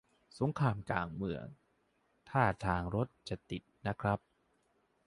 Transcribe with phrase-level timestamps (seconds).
[0.39, 1.45] สงครามกลางเมือง
[2.29, 4.19] ท่าทางรถจะติดนะครับ